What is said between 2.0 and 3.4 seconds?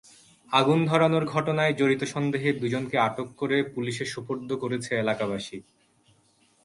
সন্দেহে দুজনকে আটক